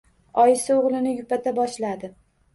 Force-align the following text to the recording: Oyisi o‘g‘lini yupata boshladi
Oyisi 0.43 0.73
o‘g‘lini 0.77 1.13
yupata 1.19 1.55
boshladi 1.61 2.13